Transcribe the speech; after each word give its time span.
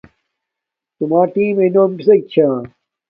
تُمݳ 0.95 1.21
ٹݵٍمݵئ 1.33 1.67
نݸم 1.73 1.91
کِسݵک 1.97 2.21
چھݳکݳ؟ 2.31 2.47